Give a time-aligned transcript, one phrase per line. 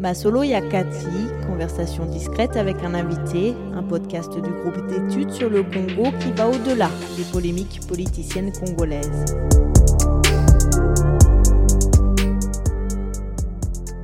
[0.00, 6.10] Masolo Yakati, conversation discrète avec un invité, un podcast du groupe d'études sur le Congo
[6.20, 6.88] qui va au-delà
[7.18, 9.26] des polémiques politiciennes congolaises.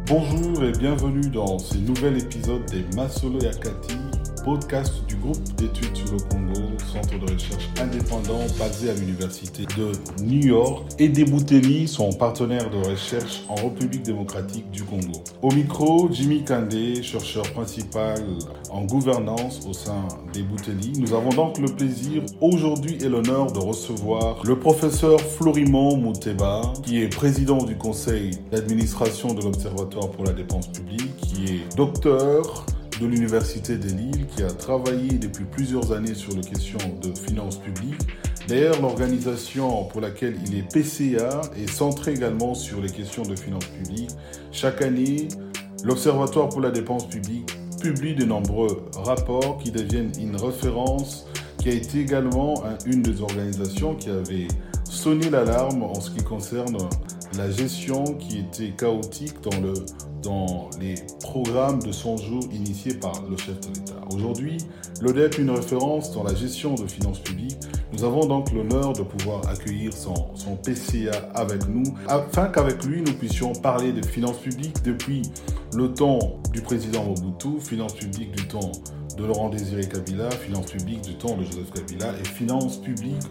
[0.06, 3.96] Bonjour et bienvenue dans ce nouvel épisode des Masolo Yakati,
[4.46, 6.60] podcast du groupe d'études sur le Congo,
[6.92, 9.90] centre de recherche indépendant basé à l'université de
[10.22, 10.86] New York.
[11.00, 15.24] Et Debouteli, son partenaire de recherche en République démocratique du Congo.
[15.42, 18.22] Au micro, Jimmy Kandé, chercheur principal
[18.70, 20.92] en gouvernance au sein des Bouteli.
[20.96, 27.02] Nous avons donc le plaisir aujourd'hui et l'honneur de recevoir le professeur Florimond Mouteba, qui
[27.02, 32.64] est président du conseil d'administration de l'Observatoire pour la dépense publique, qui est docteur
[33.00, 37.58] de l'Université de Lille qui a travaillé depuis plusieurs années sur les questions de finances
[37.58, 38.00] publiques.
[38.48, 43.66] D'ailleurs, l'organisation pour laquelle il est PCA est centrée également sur les questions de finances
[43.66, 44.10] publiques.
[44.52, 45.28] Chaque année,
[45.84, 47.50] l'Observatoire pour la dépense publique
[47.80, 51.26] publie de nombreux rapports qui deviennent une référence,
[51.58, 54.48] qui a été également une des organisations qui avait
[54.84, 56.78] sonné l'alarme en ce qui concerne
[57.36, 59.74] la gestion qui était chaotique dans le
[60.26, 63.94] dans les programmes de 100 jours initiés par le chef de l'État.
[64.12, 64.58] Aujourd'hui,
[65.00, 67.56] l'ODEP est une référence dans la gestion de finances publiques.
[67.92, 73.02] Nous avons donc l'honneur de pouvoir accueillir son, son PCA avec nous, afin qu'avec lui,
[73.02, 75.22] nous puissions parler de finances publiques depuis
[75.76, 76.18] le temps
[76.52, 78.72] du président Mobutu, finances publiques du temps
[79.16, 83.22] de Laurent Désiré Kabila, finances publiques du temps de Joseph Kabila et finances publiques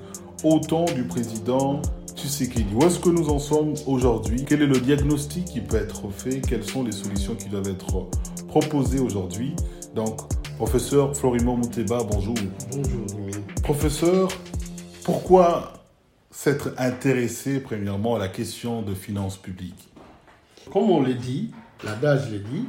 [0.44, 1.82] au temps du président
[2.16, 2.66] Tshisekedi.
[2.74, 4.46] Où est-ce que nous en sommes aujourd'hui?
[4.46, 6.42] Quel est le diagnostic qui peut être fait?
[6.42, 8.08] Quelles sont les solutions qui doivent être
[8.48, 9.56] proposées aujourd'hui?
[9.94, 10.22] Donc,
[10.58, 12.36] professeur Florimond Mouteba, bonjour.
[12.72, 13.06] Bonjour,
[13.64, 14.28] Professeur,
[15.04, 15.74] pourquoi
[16.30, 19.90] s'être intéressé premièrement à la question de finances publiques?
[20.72, 21.52] Comme on le dit,
[21.84, 22.66] l'adage le dit,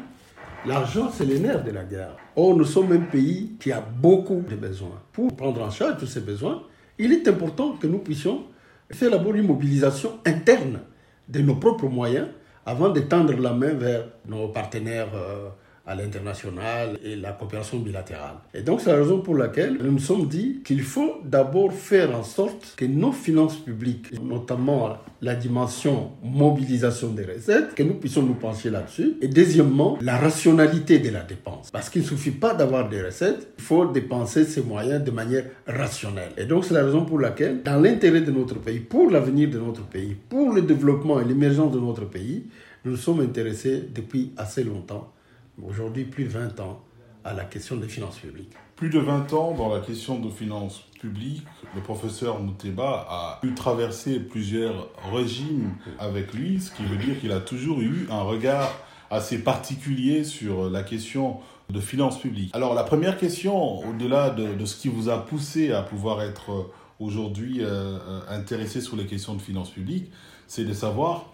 [0.67, 2.17] l'argent c'est le nerf de la guerre.
[2.37, 5.01] Or, nous sommes un pays qui a beaucoup de besoins.
[5.13, 6.63] Pour prendre en charge tous ces besoins,
[6.99, 8.45] il est important que nous puissions
[8.91, 10.81] faire d'abord une mobilisation interne
[11.29, 12.29] de nos propres moyens
[12.65, 15.49] avant de tendre la main vers nos partenaires euh,
[15.87, 18.37] à l'international et la coopération bilatérale.
[18.53, 22.17] Et donc c'est la raison pour laquelle nous nous sommes dit qu'il faut d'abord faire
[22.17, 28.23] en sorte que nos finances publiques, notamment la dimension mobilisation des recettes, que nous puissions
[28.23, 29.17] nous pencher là-dessus.
[29.21, 31.71] Et deuxièmement, la rationalité de la dépense.
[31.71, 35.45] Parce qu'il ne suffit pas d'avoir des recettes, il faut dépenser ces moyens de manière
[35.67, 36.33] rationnelle.
[36.37, 39.59] Et donc c'est la raison pour laquelle, dans l'intérêt de notre pays, pour l'avenir de
[39.59, 42.47] notre pays, pour le développement et l'émergence de notre pays,
[42.85, 45.13] nous sommes intéressés depuis assez longtemps
[45.63, 46.83] aujourd'hui plus de 20 ans
[47.25, 48.53] à la question des finances publiques.
[48.77, 51.45] Plus de 20 ans dans la question de finances publiques,
[51.75, 57.33] le professeur Mouteba a pu traverser plusieurs régimes avec lui, ce qui veut dire qu'il
[57.33, 58.71] a toujours eu un regard
[59.11, 61.39] assez particulier sur la question
[61.71, 62.55] de finances publiques.
[62.55, 67.63] Alors la première question, au-delà de, ce qui vous a poussé à pouvoir être aujourd'hui
[67.63, 70.11] euh, euh, intéressé sur les questions de finances publiques,
[70.47, 71.33] c'est de savoir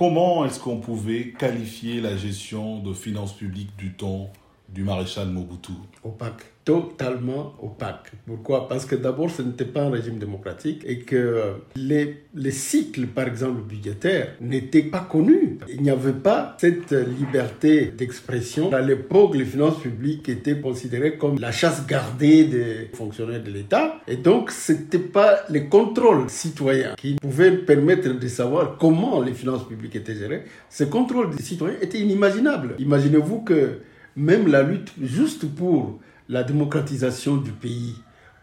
[0.00, 4.32] Comment est-ce qu'on pouvait qualifier la gestion de finances publiques du temps
[4.72, 5.72] du maréchal Mobutu
[6.02, 8.12] Opaque, totalement opaque.
[8.26, 8.68] Pourquoi?
[8.68, 13.26] Parce que d'abord, ce n'était pas un régime démocratique et que les, les cycles, par
[13.26, 15.58] exemple, budgétaires, n'étaient pas connus.
[15.68, 18.72] Il n'y avait pas cette liberté d'expression.
[18.72, 24.00] À l'époque, les finances publiques étaient considérées comme la chasse gardée des fonctionnaires de l'État.
[24.08, 29.34] Et donc, ce n'était pas les contrôles citoyens qui pouvaient permettre de savoir comment les
[29.34, 30.44] finances publiques étaient gérées.
[30.70, 32.76] Ce contrôle des citoyens était inimaginable.
[32.78, 33.80] Imaginez-vous que
[34.16, 37.96] même la lutte juste pour la démocratisation du pays,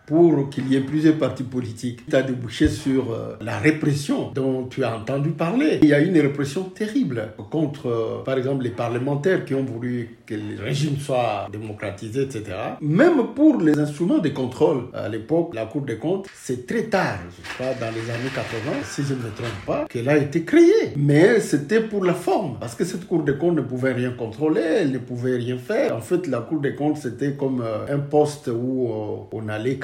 [0.07, 4.83] pour qu'il y ait plusieurs partis politiques, a débouché sur euh, la répression dont tu
[4.85, 5.79] as entendu parler.
[5.83, 10.17] Il y a une répression terrible contre, euh, par exemple, les parlementaires qui ont voulu
[10.25, 12.45] que le régime soit démocratisé, etc.
[12.81, 17.19] Même pour les instruments de contrôle, à l'époque, la Cour des comptes, c'est très tard,
[17.29, 20.43] je crois, dans les années 80, si je ne me trompe pas, qu'elle a été
[20.43, 20.93] créée.
[20.95, 24.61] Mais c'était pour la forme, parce que cette Cour des comptes ne pouvait rien contrôler,
[24.61, 25.95] elle ne pouvait rien faire.
[25.95, 28.89] En fait, la Cour des comptes, c'était comme euh, un poste où
[29.33, 29.75] on allait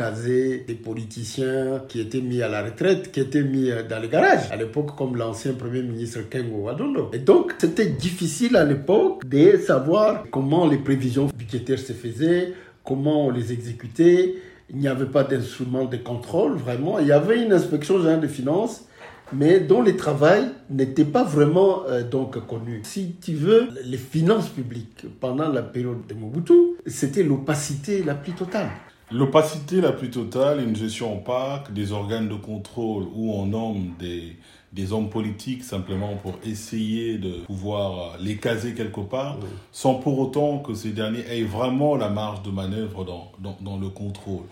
[0.67, 4.51] des politiciens qui étaient mis à la retraite, qui étaient mis euh, dans les garages,
[4.51, 7.09] à l'époque comme l'ancien Premier ministre Kengo Wadondo.
[7.13, 13.27] Et donc, c'était difficile à l'époque de savoir comment les prévisions budgétaires se faisaient, comment
[13.27, 14.35] on les exécutait.
[14.69, 16.99] Il n'y avait pas d'instrument de contrôle, vraiment.
[16.99, 18.85] Il y avait une inspection générale des finances,
[19.31, 22.81] mais dont le travail n'était pas vraiment euh, donc connu.
[22.83, 26.53] Si tu veux, les finances publiques pendant la période de Mobutu,
[26.85, 28.69] c'était l'opacité la plus totale.
[29.13, 34.35] L'opacité la plus totale, une gestion opaque, des organes de contrôle où on nomme des,
[34.71, 39.37] des hommes politiques simplement pour essayer de pouvoir les caser quelque part,
[39.71, 43.77] sans pour autant que ces derniers aient vraiment la marge de manœuvre dans, dans, dans
[43.77, 44.45] le contrôle.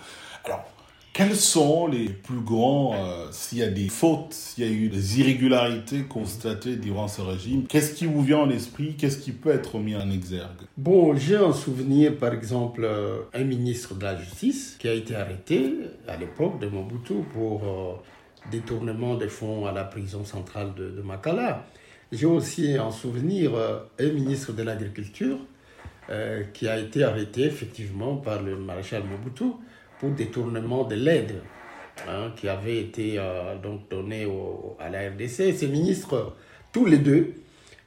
[0.46, 0.64] Alors,
[1.14, 4.88] quels sont les plus grands, euh, s'il y a des fautes, s'il y a eu
[4.88, 9.52] des irrégularités constatées durant ce régime Qu'est-ce qui vous vient en esprit Qu'est-ce qui peut
[9.52, 10.62] être mis en exergue?
[10.78, 15.14] Bon, j'ai un souvenir, par exemple, euh, un ministre de la Justice qui a été
[15.16, 15.74] arrêté
[16.08, 21.02] à l'époque de Mobutu pour euh, détournement des fonds à la prison centrale de, de
[21.02, 21.66] Makala.
[22.14, 23.52] J'ai aussi en souvenir
[24.00, 25.38] un ministre de l'Agriculture
[26.54, 29.46] qui a été arrêté effectivement par le maréchal Mobutu
[30.02, 31.36] pour détournement de l'aide
[32.10, 34.28] hein, qui avait été euh, donc donnée
[34.80, 35.56] à la RDC.
[35.56, 36.36] Ces ministres,
[36.74, 37.36] tous les deux,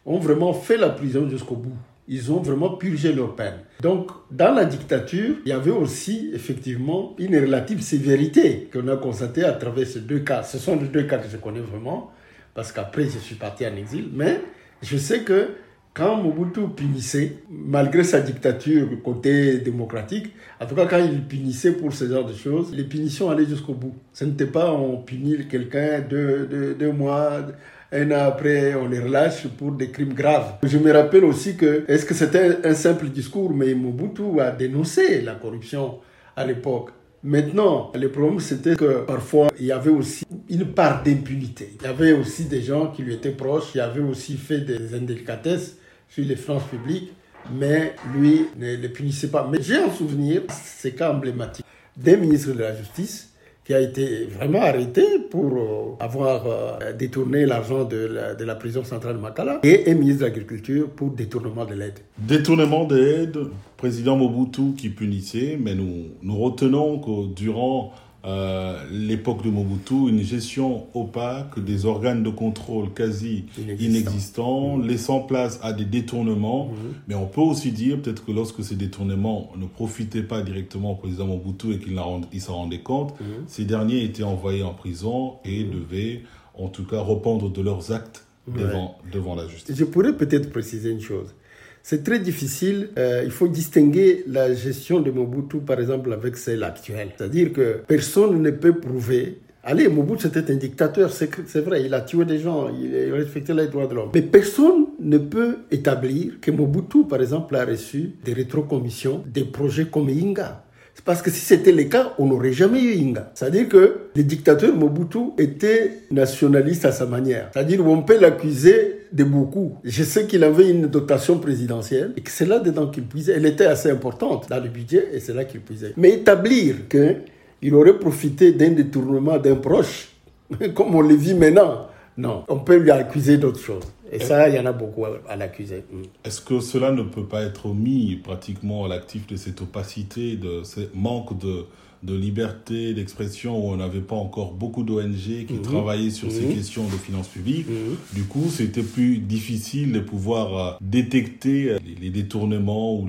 [0.06, 1.76] ont vraiment fait la prison jusqu'au bout.
[2.06, 3.60] Ils ont vraiment purgé leur peine.
[3.80, 9.42] Donc, dans la dictature, il y avait aussi effectivement une relative sévérité qu'on a constatée
[9.42, 10.44] à travers ces deux cas.
[10.44, 12.12] Ce sont les deux cas que je connais vraiment,
[12.54, 14.10] parce qu'après, je suis parti en exil.
[14.12, 14.40] Mais
[14.82, 15.48] je sais que
[15.94, 21.92] quand Mobutu punissait, malgré sa dictature côté démocratique, en tout cas quand il punissait pour
[21.92, 23.94] ce genre de choses, les punitions allaient jusqu'au bout.
[24.12, 27.46] Ce n'était pas on punit quelqu'un deux, deux, mois,
[27.92, 30.54] un an après, on les relâche pour des crimes graves.
[30.64, 35.20] Je me rappelle aussi que, est-ce que c'était un simple discours, mais Mobutu a dénoncé
[35.22, 35.98] la corruption
[36.34, 36.90] à l'époque.
[37.22, 41.70] Maintenant, le problème, c'était que parfois, il y avait aussi une part d'impunité.
[41.80, 44.92] Il y avait aussi des gens qui lui étaient proches, qui avaient aussi fait des
[44.94, 45.78] indélicatesses
[46.14, 47.12] sur les finances publiques,
[47.52, 49.48] mais lui ne les punissait pas.
[49.50, 51.66] Mais j'ai un souvenir, c'est cas emblématique,
[51.96, 53.30] d'un ministre de la Justice
[53.64, 58.54] qui a été vraiment arrêté pour euh, avoir euh, détourné l'argent de la, de la,
[58.56, 61.98] prison centrale de Makala et un ministre de l'Agriculture pour détournement de l'aide.
[62.18, 63.38] Détournement d'aide,
[63.78, 67.92] président Mobutu qui punissait, mais nous, nous retenons que durant
[68.26, 73.44] euh, l'époque de Mobutu, une gestion opaque, des organes de contrôle quasi
[73.78, 74.86] inexistants, mmh.
[74.86, 76.68] laissant place à des détournements.
[76.68, 76.94] Mmh.
[77.08, 80.94] Mais on peut aussi dire peut-être que lorsque ces détournements ne profitaient pas directement au
[80.94, 83.24] président Mobutu et qu'il s'en rendait compte, mmh.
[83.46, 86.22] ces derniers étaient envoyés en prison et devaient
[86.54, 89.76] en tout cas répondre de leurs actes devant, devant la justice.
[89.76, 91.34] Je pourrais peut-être préciser une chose
[91.84, 92.88] c'est très difficile.
[92.98, 97.10] Euh, il faut distinguer la gestion de Mobutu, par exemple, avec celle actuelle.
[97.16, 99.40] C'est-à-dire que personne ne peut prouver.
[99.62, 103.66] Allez, Mobutu, c'était un dictateur, c'est vrai, il a tué des gens, il respectait les
[103.66, 104.10] droits de l'homme.
[104.14, 109.84] Mais personne ne peut établir que Mobutu, par exemple, a reçu des rétrocommissions des projets
[109.84, 110.64] comme Inga.
[111.04, 113.30] Parce que si c'était le cas, on n'aurait jamais eu Inga.
[113.34, 117.50] C'est-à-dire que le dictateur Mobutu était nationaliste à sa manière.
[117.52, 119.76] C'est-à-dire qu'on peut l'accuser de beaucoup.
[119.84, 123.34] Je sais qu'il avait une dotation présidentielle et que c'est là-dedans qu'il puisait.
[123.34, 125.92] Elle était assez importante dans le budget et c'est là qu'il puisait.
[125.98, 130.08] Mais établir qu'il aurait profité d'un détournement d'un proche,
[130.74, 132.44] comme on le vit maintenant, non.
[132.48, 133.84] On peut lui accuser d'autres choses.
[134.14, 135.84] Et ça, il y en a beaucoup à, l'accuser.
[135.92, 136.02] Mm.
[136.24, 140.62] Est-ce que cela ne peut pas être mis pratiquement à l'actif de cette opacité, de
[140.62, 141.66] ce manque de,
[142.04, 145.62] de liberté d'expression où on n'avait pas encore beaucoup d'ONG qui mhm.
[145.62, 146.54] travaillaient sur ces mhm.
[146.54, 147.66] questions de finances publiques.
[147.68, 147.96] Mhm.
[148.12, 153.08] Du coup, c'était plus difficile de pouvoir euh, détecter euh, les, détournements ou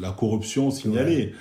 [0.00, 1.32] la corruption signalée.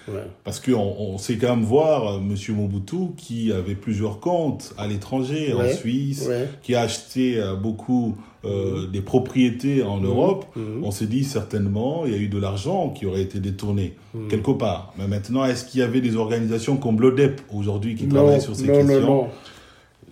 [0.43, 2.55] Parce qu'on on sait quand même voir euh, M.
[2.55, 6.27] Mobutu qui avait plusieurs comptes à l'étranger, en Suisse,
[6.63, 10.05] qui a acheté beaucoup euh, des propriétés en mmh.
[10.05, 10.83] Europe, mmh.
[10.83, 14.27] on s'est dit certainement il y a eu de l'argent qui aurait été détourné mmh.
[14.27, 14.93] quelque part.
[14.97, 18.67] Mais maintenant, est-ce qu'il y avait des organisations comme l'ODEP aujourd'hui qui travaillent sur ces
[18.67, 19.27] questions non, non.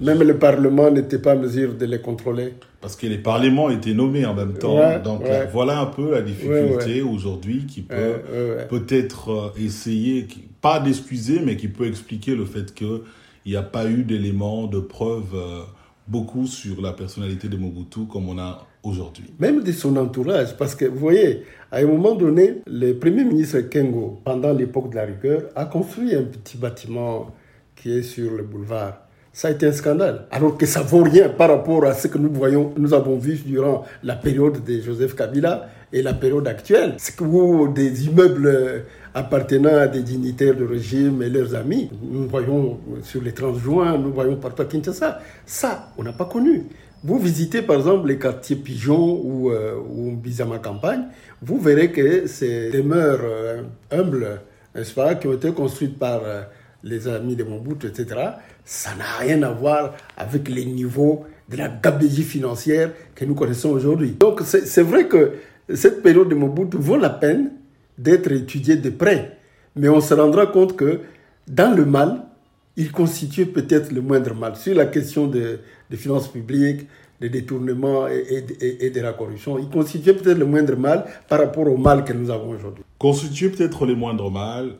[0.02, 2.54] Même le Parlement n'était pas en mesure de les contrôler.
[2.82, 4.78] Parce que les parlements étaient nommés en même temps.
[5.04, 8.20] Donc voilà un peu la difficulté aujourd'hui qui peut
[8.70, 10.28] peut-être euh, essayer,
[10.62, 13.02] pas d'excuser, mais qui peut expliquer le fait qu'il
[13.46, 15.36] n'y a pas eu d'éléments de preuve.
[15.36, 15.62] Euh,
[16.08, 19.34] beaucoup sur la personnalité de Mobutu comme on a aujourd'hui.
[19.40, 23.60] Même de son entourage, parce que vous voyez, à un moment donné, le premier ministre
[23.62, 27.32] Kengo, pendant l'époque de la rigueur, a construit un petit bâtiment
[27.76, 29.00] qui est sur le boulevard.
[29.32, 30.28] Ça a été un scandale.
[30.30, 33.36] Alors que ça vaut rien par rapport à ce que nous voyons, nous avons vu
[33.44, 36.98] durant la période de Joseph Kabila et la période actuelle.
[37.16, 38.84] Que des immeubles
[39.14, 41.90] appartenant à des dignitaires de régime et leurs amis.
[42.02, 45.20] Nous voyons sur les 30 juin, nous voyons partout Kinshasa.
[45.46, 46.64] Ça, on n'a pas connu.
[47.04, 49.76] Vous visitez par exemple les quartiers Pigeon ou, euh,
[50.16, 51.04] Bizama Campagne,
[51.42, 54.40] vous verrez que ces demeures humbles,
[54.74, 56.42] n'est-ce pas, qui ont été construites par euh,
[56.84, 58.08] les amis de Mobutu, etc.,
[58.66, 63.72] ça n'a rien à voir avec les niveaux de la gabegie financière que nous connaissons
[63.72, 64.16] aujourd'hui.
[64.18, 65.34] Donc c'est vrai que
[65.74, 67.51] cette période de Mobutu vaut la peine
[67.98, 69.38] d'être étudié de près.
[69.75, 71.01] Mais on se rendra compte que
[71.48, 72.24] dans le mal,
[72.75, 74.55] il constitue peut-être le moindre mal.
[74.55, 75.60] Sur la question des
[75.98, 76.88] finances publiques,
[77.22, 81.77] des détournements et, de la corruption, il constituait peut-être le moindre mal par rapport au
[81.77, 82.84] mal que nous avons aujourd'hui.
[82.98, 84.75] Constituait peut-être le moindre mal.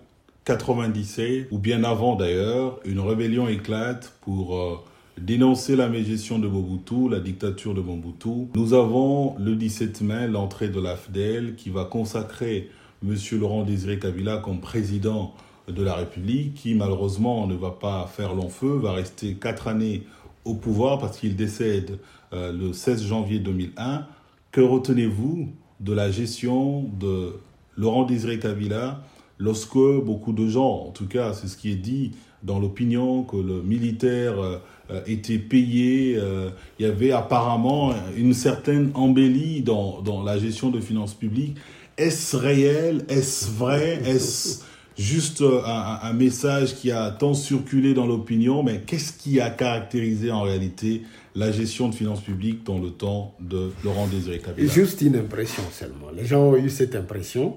[0.46, 4.76] 97, ou bien avant d'ailleurs, une rébellion éclate pour euh,
[5.18, 8.48] dénoncer la mégestion de Mobutu, la dictature de Mobutu.
[8.56, 12.70] Nous avons le 17 mai l'entrée de l'AFDEL qui va consacrer
[13.04, 13.16] M.
[13.40, 15.34] Laurent Désiré Kabila comme président
[15.68, 20.04] de la République, qui malheureusement ne va pas faire long feu, va rester quatre années
[20.46, 22.00] au pouvoir parce qu'il décède
[22.34, 24.06] euh, le 16 janvier 2001.
[24.52, 27.36] Que retenez-vous de la gestion de
[27.78, 29.04] Laurent Désiré Kabila
[29.38, 32.12] lorsque beaucoup de gens, en tout cas c'est ce qui est dit
[32.44, 38.92] dans l'opinion, que le militaire euh, était payé, euh, il y avait apparemment une certaine
[38.94, 41.58] embellie dans, dans la gestion de finances publiques.
[41.98, 43.06] Est-ce réel?
[43.08, 44.02] Est-ce vrai?
[44.06, 44.64] Est-ce
[44.98, 48.62] juste un, un, message qui a tant circulé dans l'opinion?
[48.62, 51.04] Mais qu'est-ce qui a caractérisé en réalité
[51.36, 54.68] la gestion de finances publiques dans le temps de Laurent Désiré Kabila?
[54.72, 56.12] Juste une impression seulement.
[56.16, 57.56] Les gens ont eu cette impression.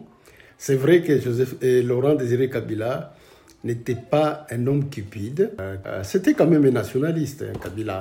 [0.59, 3.16] C'est vrai que Joseph et Laurent Désiré Kabila
[3.67, 5.53] n'était pas un homme cupide.
[5.61, 8.01] Euh, c'était quand même un nationaliste, hein, Kabila.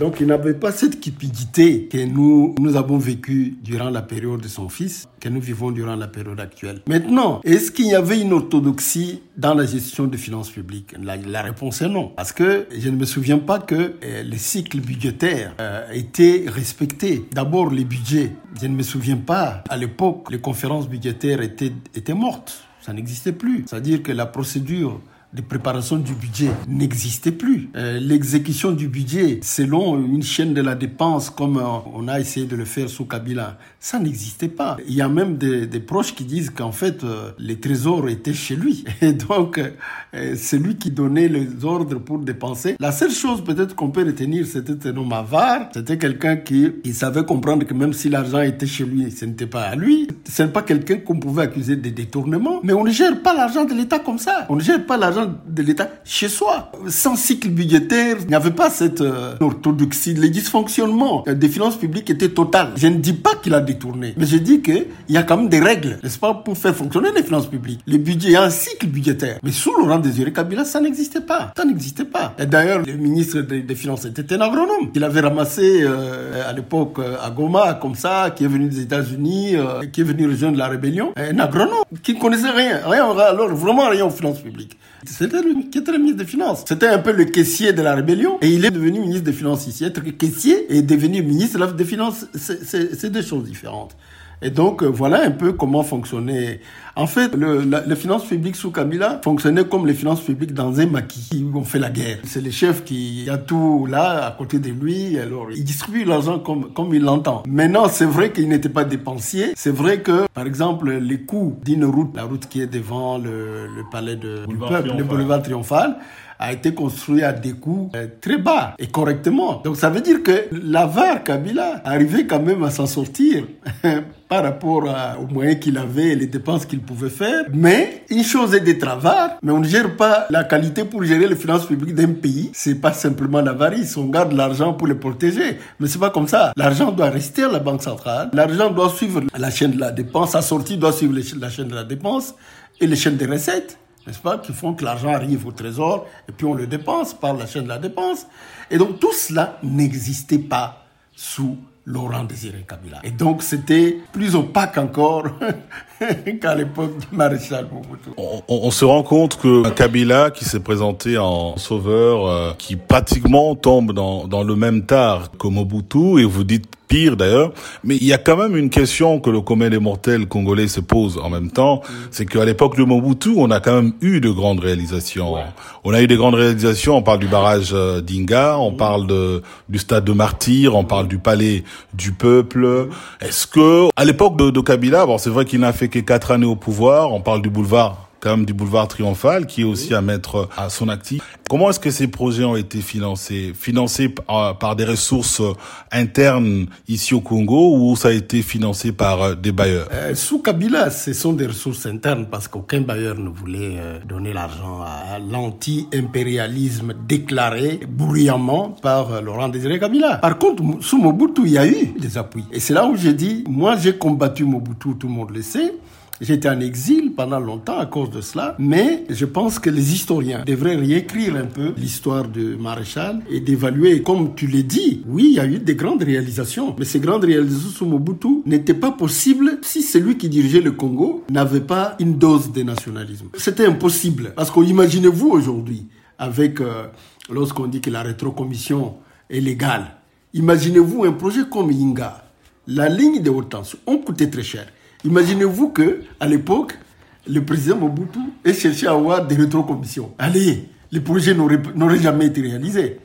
[0.00, 4.48] Donc il n'avait pas cette cupidité que nous, nous avons vécu durant la période de
[4.48, 6.80] son fils, que nous vivons durant la période actuelle.
[6.86, 10.94] Maintenant, est-ce qu'il y avait une orthodoxie dans la gestion des finances publiques?
[11.02, 12.08] La, réponse est non.
[12.16, 17.24] Parce que je ne me souviens pas que euh, les cycles budgétaires euh, étaient respectés.
[17.32, 18.32] D'abord, les budgets.
[18.60, 22.64] Je ne me souviens pas, à l'époque, les conférences budgétaires étaient, étaient mortes.
[22.82, 23.64] Ça n'existait plus.
[23.66, 25.00] C'est-à-dire que la procédure
[25.32, 27.70] de préparation du budget n'existait plus.
[27.76, 31.62] Euh, L'exécution du budget selon une chaîne de la dépense comme euh,
[31.94, 34.76] on a essayé de le faire sous Kabila, ça n'existait pas.
[34.86, 38.56] Il y a même des, proches qui disent qu'en fait euh, les trésors étaient chez
[38.56, 42.76] lui et donc euh, c'est lui qui donnait les ordres pour dépenser.
[42.78, 46.94] La seule chose peut-être qu'on peut retenir, c'était un homme avare, c'était quelqu'un qui il
[46.94, 50.08] savait comprendre que même si l'argent était chez lui, ce n'était pas à lui.
[50.28, 53.64] Ce n'est pas quelqu'un qu'on pouvait accuser de détournement, mais on ne gère pas l'argent
[53.64, 54.46] de l'État comme ça.
[54.48, 56.70] On ne gère pas l'argent de l'État chez soi.
[56.88, 60.14] Sans cycle budgétaire, il n'y avait pas cette euh, orthodoxie.
[60.14, 62.68] Les dysfonctionnements des finances publiques étaient total.
[62.76, 65.48] Je ne dis pas qu'il a détourné, mais je dis qu'il y a quand même
[65.48, 67.80] des règles, n'est-ce pas, pour faire fonctionner les finances publiques.
[67.86, 69.38] Le budget, il y a un cycle budgétaire.
[69.42, 71.52] Mais sous Laurent Désiré Kabila, ça n'existait pas.
[71.56, 72.34] Ça n'existait pas.
[72.38, 74.90] Et d'ailleurs, le ministre des, Finances était un agronome.
[74.94, 79.56] Il avait ramassé euh, à l'époque à Goma, comme ça, qui est venu des États-Unis,
[79.56, 81.12] euh, qui est venu rejoindre la rébellion.
[81.16, 84.78] Un agronome qui ne connaissait rien, rien, alors vraiment rien aux finances publiques.
[85.04, 86.64] C'était lui qui était le ministre des Finances.
[86.66, 89.66] C'était un peu le caissier de la rébellion et il est devenu ministre des Finances
[89.66, 89.84] ici.
[89.84, 93.96] Être caissier et devenir ministre des Finances, c'est deux choses différentes.
[94.42, 96.60] Et donc, voilà un peu comment fonctionnait.
[96.94, 100.78] En fait, le, la, les finances publiques sous Kabila fonctionnaient comme les finances publiques dans
[100.78, 102.18] un maquis où on fait la guerre.
[102.24, 106.38] C'est le chef qui a tout là, à côté de lui, alors il distribue l'argent
[106.38, 107.44] comme, comme il l'entend.
[107.48, 109.52] Maintenant, c'est vrai qu'il n'était pas dépensier.
[109.56, 113.66] C'est vrai que, par exemple, les coûts d'une route, la route qui est devant le,
[113.66, 115.96] le palais de, du peuple, le boulevard triomphal,
[116.42, 119.60] a été construit à des coûts euh, très bas et correctement.
[119.64, 123.44] Donc ça veut dire que l'avare Kabila arrivait quand même à s'en sortir
[124.28, 127.44] par rapport à, aux moyens qu'il avait et les dépenses qu'il pouvait faire.
[127.52, 131.26] Mais une chose est d'être avare, mais on ne gère pas la qualité pour gérer
[131.26, 132.50] les finances publiques d'un pays.
[132.52, 133.96] C'est pas simplement l'avarice.
[133.96, 135.58] On garde l'argent pour le protéger.
[135.80, 136.52] Mais c'est pas comme ça.
[136.56, 138.30] L'argent doit rester à la banque centrale.
[138.32, 140.32] L'argent doit suivre la chaîne de la dépense.
[140.32, 142.34] Sa sortie doit suivre la chaîne de la dépense
[142.80, 146.32] et les chaînes des recettes n'est-ce pas, qui font que l'argent arrive au trésor et
[146.32, 148.26] puis on le dépense par la chaîne de la dépense.
[148.70, 153.00] Et donc tout cela n'existait pas sous Laurent Désiré Kabila.
[153.02, 155.26] Et donc c'était plus opaque encore
[156.40, 158.10] qu'à l'époque du maréchal Mobutu.
[158.16, 163.54] On, on, se rend compte que Kabila, qui s'est présenté en sauveur, euh, qui pratiquement
[163.54, 167.52] tombe dans, dans le même tard que Mobutu, et vous dites pire d'ailleurs,
[167.84, 170.80] mais il y a quand même une question que le commun des mortels congolais se
[170.80, 171.80] pose en même temps,
[172.10, 175.32] c'est qu'à l'époque de Mobutu, on a quand même eu de grandes réalisations.
[175.32, 175.40] Ouais.
[175.84, 179.42] On a eu des grandes réalisations, on parle du barrage euh, d'Inga, on parle de,
[179.70, 182.88] du stade de Martyr, on parle du palais du peuple.
[183.22, 186.46] Est-ce que, à l'époque de, de Kabila, bon, c'est vrai qu'il n'a fait quatre années
[186.46, 190.48] au pouvoir, on parle du boulevard même du boulevard triomphal qui est aussi à mettre
[190.56, 191.22] à son actif.
[191.48, 193.52] Comment est-ce que ces projets ont été financés?
[193.54, 195.42] Financés par, par, des ressources
[195.90, 199.88] internes ici au Congo ou ça a été financé par des bailleurs?
[199.92, 204.32] Euh, Sous Kabila, ce sont des ressources internes parce qu'aucun bailleur ne voulait euh, donner
[204.32, 210.18] l'argent à l'anti-impérialisme déclaré bruyamment par euh, Laurent Désiré Kabila.
[210.18, 212.44] Par contre, sous Mobutu, il y a eu des appuis.
[212.52, 215.74] Et c'est là où j'ai dit, moi j'ai combattu Mobutu, tout le monde le sait.
[216.22, 220.44] J'étais en exil pendant longtemps à cause de cela, mais je pense que les historiens
[220.46, 225.34] devraient réécrire un peu l'histoire de Maréchal et d'évaluer, comme tu l'as dit, oui, il
[225.34, 229.58] y a eu des grandes réalisations, mais ces grandes réalisations sous Mobutu n'étaient pas possibles
[229.62, 233.26] si celui qui dirigeait le Congo n'avait pas une dose de nationalisme.
[233.34, 235.88] C'était impossible, parce qu'imaginez-vous aujourd'hui,
[236.20, 236.84] avec, euh,
[237.30, 238.94] lorsqu'on dit que la rétrocommission
[239.28, 239.96] est légale,
[240.34, 242.22] imaginez-vous un projet comme Inga,
[242.68, 244.68] la ligne de haute tension, on coûtait très cher.
[245.04, 246.78] Imaginez-vous que à l'époque,
[247.26, 250.12] le président Mobutu ait cherché à avoir des rétrocommissions.
[250.18, 253.00] Allez, les projets n'auraient jamais été réalisés.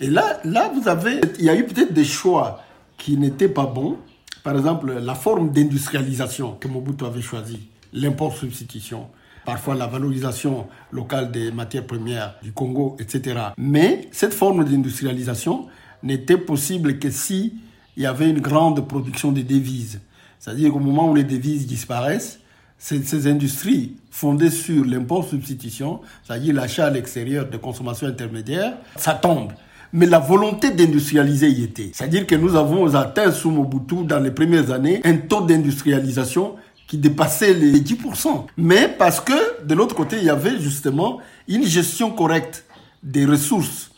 [0.00, 2.60] Et là, là, vous avez, il y a eu peut-être des choix
[2.96, 3.98] qui n'étaient pas bons.
[4.42, 9.08] Par exemple, la forme d'industrialisation que Mobutu avait choisi, l'import-substitution,
[9.44, 13.38] parfois la valorisation locale des matières premières du Congo, etc.
[13.58, 15.66] Mais cette forme d'industrialisation
[16.02, 17.54] n'était possible que si
[17.96, 20.00] il y avait une grande production de devises.
[20.40, 22.40] C'est-à-dire qu'au moment où les devises disparaissent,
[22.78, 29.52] ces, industries fondées sur l'import-substitution, c'est-à-dire l'achat à l'extérieur de consommation intermédiaire, ça tombe.
[29.92, 31.90] Mais la volonté d'industrialiser y était.
[31.92, 36.56] C'est-à-dire que nous avons atteint sous Mobutu, dans les premières années, un taux d'industrialisation
[36.86, 38.46] qui dépassait les 10%.
[38.56, 41.18] Mais parce que, de l'autre côté, il y avait justement
[41.48, 42.64] une gestion correcte
[43.02, 43.90] des ressources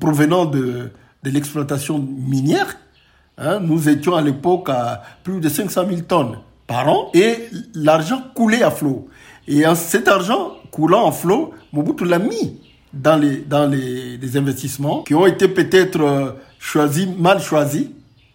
[0.00, 0.90] provenant de,
[1.22, 2.76] de l'exploitation minière
[3.36, 8.22] Hein, nous étions à l'époque à plus de 500 000 tonnes par an et l'argent
[8.34, 9.08] coulait à flot.
[9.48, 12.60] Et cet argent coulant en flot, Mobutu l'a mis
[12.92, 17.88] dans les, dans les, investissements qui ont été peut-être euh, choisis, mal choisis,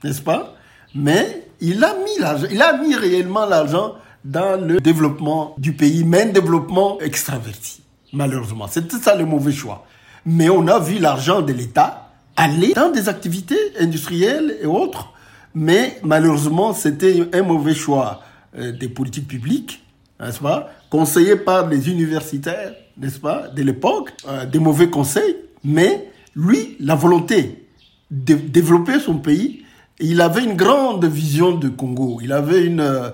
[0.03, 0.53] n'est-ce pas?
[0.94, 6.03] Mais il a mis l'argent, il a mis réellement l'argent dans le développement du pays,
[6.03, 8.68] mais un développement extraverti, malheureusement.
[8.68, 9.86] C'était ça le mauvais choix.
[10.25, 12.09] Mais on a vu l'argent de l'État
[12.39, 15.12] aller dans des activités industrielles et autres.
[15.53, 18.22] Mais malheureusement, c'était un mauvais choix
[18.58, 19.84] euh, des politiques publiques,
[20.19, 25.36] n'est-ce pas Conseillé par les universitaires, n'est-ce pas, de l'époque, euh, des mauvais conseils.
[25.65, 27.67] Mais lui, la volonté
[28.10, 29.65] de développer son pays,
[30.00, 32.19] il avait une grande vision du Congo.
[32.24, 33.10] Il avait une, euh,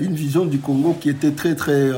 [0.00, 1.90] une vision du Congo qui était très, très,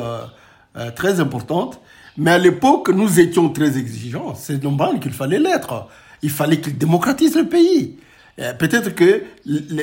[0.97, 1.81] très importante.
[2.17, 4.35] Mais à l'époque, nous étions très exigeants.
[4.35, 5.89] C'est normal qu'il fallait l'être
[6.23, 7.97] il fallait qu'il démocratise le pays.
[8.39, 9.23] Euh, peut-être que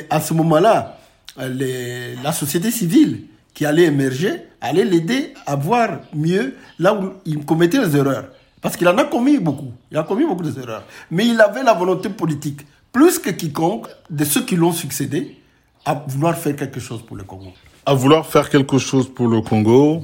[0.08, 0.98] à ce moment-là,
[1.38, 3.24] euh, la société civile
[3.54, 8.26] qui allait émerger allait l'aider à voir mieux là où il commettait les erreurs.
[8.60, 9.72] Parce qu'il en a commis beaucoup.
[9.90, 10.84] Il a commis beaucoup d'erreurs.
[11.10, 12.60] Mais il avait la volonté politique,
[12.92, 15.36] plus que quiconque de ceux qui l'ont succédé,
[15.84, 17.52] à vouloir faire quelque chose pour le Congo.
[17.86, 20.02] À vouloir faire quelque chose pour le Congo,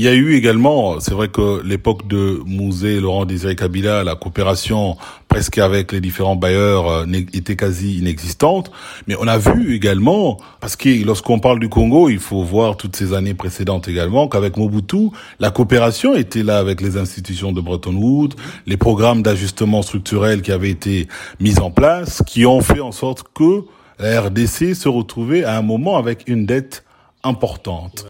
[0.00, 4.14] il y a eu également, c'est vrai que l'époque de Mouzé, Laurent Désiré Kabila, la
[4.14, 4.96] coopération
[5.28, 8.72] presque avec les différents bailleurs euh, était quasi inexistante.
[9.06, 12.96] Mais on a vu également, parce que lorsqu'on parle du Congo, il faut voir toutes
[12.96, 17.94] ces années précédentes également, qu'avec Mobutu, la coopération était là avec les institutions de Bretton
[17.94, 18.36] Woods,
[18.66, 21.08] les programmes d'ajustement structurel qui avaient été
[21.40, 23.64] mis en place, qui ont fait en sorte que
[23.98, 26.84] la RDC se retrouvait à un moment avec une dette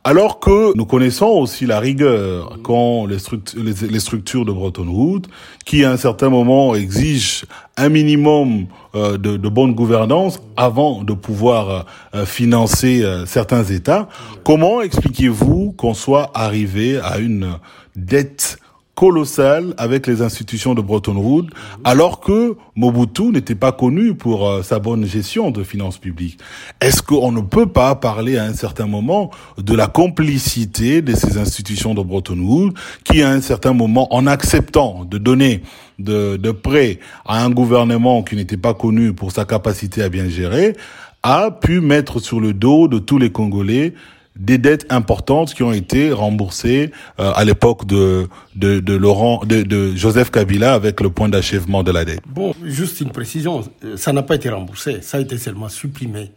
[0.04, 5.26] Alors que nous connaissons aussi la rigueur quand les, structures, de Bretton Woods,
[5.64, 7.44] qui à un certain moment exigent
[7.76, 14.08] un minimum euh, de, de, bonne gouvernance avant de pouvoir euh, financer euh, certains États.
[14.44, 17.58] Comment expliquez-vous qu'on soit arrivé à une
[17.96, 18.58] dette
[19.00, 21.48] colossal avec les institutions de Bretton Woods,
[21.84, 26.38] alors que Mobutu n'était pas connu pour euh, sa bonne gestion de finances publiques.
[26.82, 31.38] Est-ce qu'on ne peut pas parler à un certain moment de la complicité de ces
[31.38, 35.62] institutions de Bretton Woods qui, à un certain moment, en acceptant de donner
[35.98, 40.28] de, de prêts à un gouvernement qui n'était pas connu pour sa capacité à bien
[40.28, 40.76] gérer,
[41.22, 43.94] a pu mettre sur le dos de tous les Congolais
[44.36, 49.62] des dettes importantes qui ont été remboursées euh, à l'époque de, de, de Laurent de,
[49.62, 52.20] de, Joseph Kabila avec le point d'achèvement de la dette.
[52.26, 53.62] Bon, juste une précision,
[53.96, 56.32] ça n'a pas été remboursé, ça a été seulement supprimé.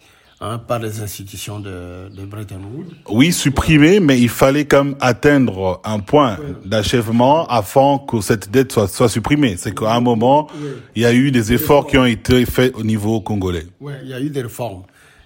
[0.45, 2.91] Hein, par les institutions de, de, Bretton Woods.
[3.09, 8.73] Oui, supprimé, mais il fallait quand même atteindre un point d'achèvement afin que cette dette
[8.73, 9.55] soit, soit supprimée.
[9.55, 10.49] C'est qu'à un moment,
[10.97, 13.67] il y a eu des efforts qui ont été faits au niveau congolais.
[13.79, 14.83] Oui, il y a eu des réformes.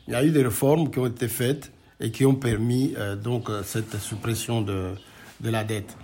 [0.08, 3.16] Il y a eu des réformes qui ont été faites et qui ont permis euh,
[3.16, 4.92] donc euh, cette suppression de,
[5.42, 5.96] de la dette.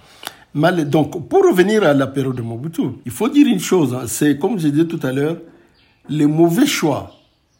[0.53, 4.37] Mal, donc, pour revenir à la de Mobutu, il faut dire une chose, hein, c'est
[4.37, 5.37] comme je disais tout à l'heure,
[6.09, 7.11] les mauvais choix.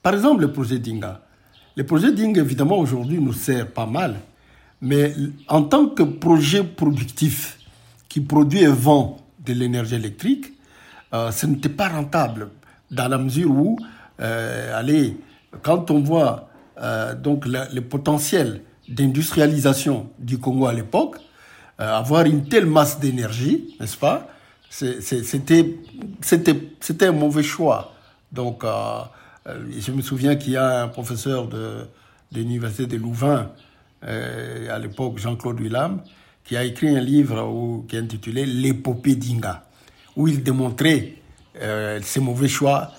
[0.01, 1.21] Par exemple, le projet Dinga.
[1.75, 4.19] Le projet Dinga, évidemment, aujourd'hui, nous sert pas mal,
[4.79, 5.15] mais
[5.47, 7.57] en tant que projet productif
[8.09, 10.53] qui produit et vend de l'énergie électrique,
[11.13, 12.49] euh, ce n'était pas rentable,
[12.91, 13.79] dans la mesure où,
[14.19, 15.17] euh, allez,
[15.63, 16.49] quand on voit
[16.81, 21.17] euh, donc le, potentiel d'industrialisation du Congo à l'époque,
[21.79, 24.27] euh, avoir une telle masse d'énergie, n'est-ce pas
[24.69, 25.67] C'était
[27.05, 27.93] un mauvais choix.
[28.31, 29.03] Donc, euh,
[29.45, 31.85] je me souviens qu'il y a un professeur de,
[32.31, 33.51] de l'université de Louvain,
[34.05, 36.01] à l'époque Jean-Claude Willam,
[36.43, 39.63] qui a écrit un livre qui est intitulé L'épopée d'Inga,
[40.17, 41.13] où il démontrait
[42.01, 42.91] ces mauvais choix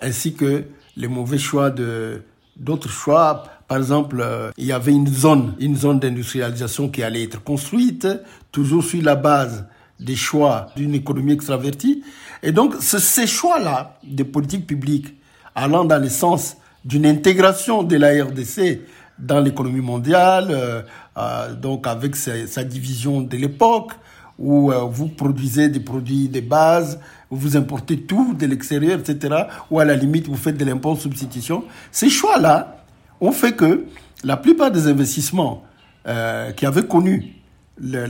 [0.00, 0.66] ainsi que
[0.96, 2.22] les mauvais choix de
[2.56, 3.44] d'autres choix.
[3.68, 8.06] Par exemple, euh, il y avait une zone, une zone d'industrialisation qui allait être construite,
[8.50, 9.66] toujours sur la base
[9.98, 12.02] des choix d'une économie extravertie.
[12.42, 15.14] Et donc, ces choix-là des politiques publiques
[15.54, 18.80] allant dans le sens d'une intégration de la RDC
[19.18, 20.82] dans l'économie mondiale, euh,
[21.16, 23.92] euh, donc avec sa, sa division de l'époque,
[24.38, 26.98] où vous produisez des produits de base,
[27.36, 31.64] vous importez tout de l'extérieur, etc., ou à la limite, vous faites de l'impôt substitution.
[31.90, 32.84] Ces choix-là
[33.20, 33.86] ont fait que
[34.24, 35.64] la plupart des investissements
[36.06, 37.36] euh, qui avaient connu,
[37.80, 38.06] le,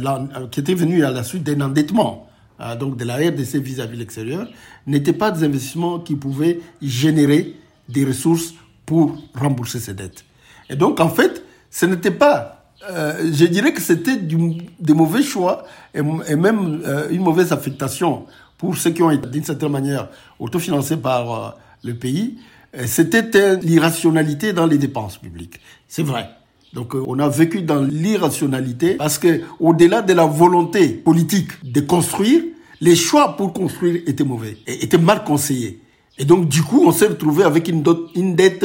[0.49, 2.29] qui étaient venus à la suite d'un endettement,
[2.61, 4.49] euh, donc de la RDC vis-à-vis de l'extérieur,
[4.87, 7.55] n'étaient pas des investissements qui pouvaient générer
[7.89, 8.55] des ressources
[8.87, 10.25] pour rembourser ces dettes.
[10.69, 15.65] Et donc, en fait, ce n'était pas, euh, je dirais que c'était des mauvais choix
[15.95, 18.27] et, même euh, une mauvaise affectation
[18.63, 21.51] pour ceux qui ont été d'une certaine manière autofinancés par euh,
[21.83, 22.39] le pays,
[22.77, 25.59] euh, c'était l'irrationalité dans les dépenses publiques.
[25.89, 26.31] C'est vrai.
[26.73, 31.81] Donc euh, on a vécu dans l'irrationalité parce que au-delà de la volonté politique de
[31.81, 32.41] construire,
[32.81, 35.81] les choix pour construire étaient mauvais, étaient mal conseillés.
[36.17, 38.65] Et donc du coup, on s'est retrouvé avec une dette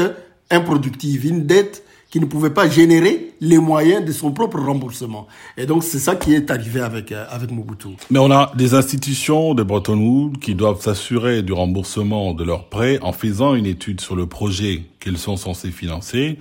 [0.52, 5.28] improductive, une dette qui ne pouvait pas générer les moyens de son propre remboursement.
[5.58, 7.90] Et donc c'est ça qui est arrivé avec euh, avec Mobutu.
[8.10, 12.66] Mais on a des institutions de Bretton Woods qui doivent s'assurer du remboursement de leurs
[12.66, 16.38] prêts en faisant une étude sur le projet qu'ils sont censés financer.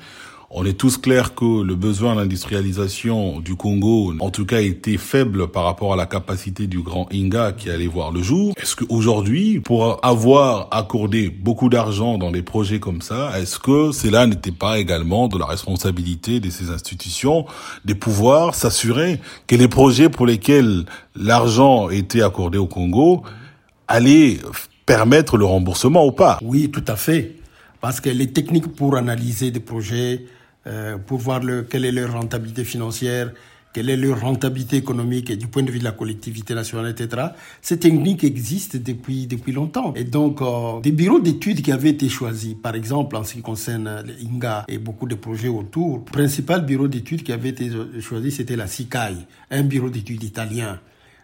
[0.49, 5.49] On est tous clairs que le besoin d'industrialisation du Congo, en tout cas, était faible
[5.49, 8.55] par rapport à la capacité du grand Inga qui allait voir le jour.
[8.57, 14.29] Est-ce qu'aujourd'hui, pour avoir accordé beaucoup d'argent dans des projets comme ça, est-ce que cela
[14.29, 17.45] n'était pas également de la responsabilité de ces institutions
[17.85, 20.85] de pouvoir s'assurer que les projets pour lesquels
[21.17, 23.25] l'argent était accordé au Congo
[23.89, 24.39] allaient
[24.87, 26.39] permettre le remboursement ou pas?
[26.41, 27.35] Oui, tout à fait.
[27.81, 30.25] Parce que les techniques pour analyser des projets,
[30.67, 33.31] euh, pour voir le, quelle est leur rentabilité financière,
[33.73, 37.27] quelle est leur rentabilité économique et du point de vue de la collectivité nationale, etc.
[37.61, 39.93] Ces techniques existent depuis, depuis longtemps.
[39.95, 43.43] Et donc, euh, des bureaux d'études qui avaient été choisis, par exemple, en ce qui
[43.43, 48.33] concerne l'INGA et beaucoup de projets autour, le principal bureau d'études qui avait été choisi,
[48.33, 49.15] c'était la SICAI,
[49.51, 50.81] un bureau d'études italien,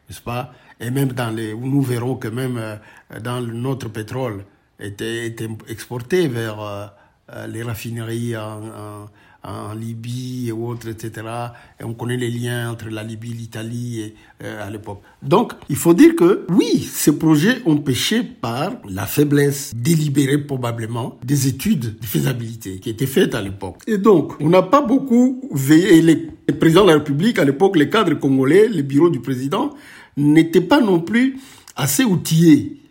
[0.09, 0.53] n'est-ce pas?
[0.79, 2.77] Et même dans les, nous verrons que même euh,
[3.21, 4.45] dans notre pétrole
[4.79, 6.93] était, était exporté vers
[7.49, 9.09] les raffineries en
[9.75, 11.27] Libye et autres, etc.
[11.81, 15.03] Et on connaît les liens entre la Libye et l'Italie euh, à l'époque.
[15.23, 21.19] Donc, il faut dire que oui, ces projets ont péché par la faiblesse délibérée probablement
[21.25, 23.83] des études de faisabilité qui étaient faites à l'époque.
[23.87, 25.97] Et donc, on n'a pas beaucoup veillé.
[25.97, 29.21] Et les, les présidents de la République, à l'époque, les cadres congolais, les bureaux du
[29.21, 29.75] président,
[30.17, 31.39] n'étaient pas non plus
[31.75, 32.82] assez outillés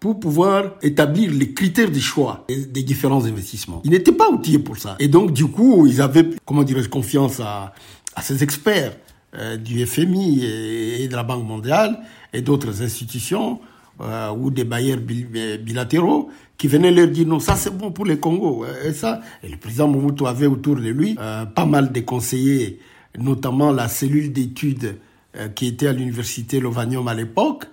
[0.00, 3.82] pour pouvoir établir les critères de choix des différents investissements.
[3.84, 4.96] Ils n'étaient pas outillés pour ça.
[5.00, 7.72] Et donc, du coup, ils avaient, comment dirais-je, confiance à,
[8.14, 8.96] à ces experts
[9.34, 11.98] euh, du FMI et, de la Banque mondiale
[12.32, 13.60] et d'autres institutions
[14.00, 18.18] euh, ou des bailleurs bilatéraux qui venaient leur dire non, ça c'est bon pour les
[18.18, 18.64] Congo.
[18.84, 22.78] Et ça, et le président Mobutu avait autour de lui euh, pas mal de conseillers,
[23.18, 24.96] notamment la cellule d'études
[25.36, 27.64] euh, qui était à l'université Lovanium à l'époque,